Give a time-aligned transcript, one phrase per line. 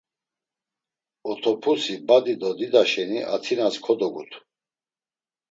[1.33, 4.37] Otopusi badi do dida şeni Atinas kodogutu.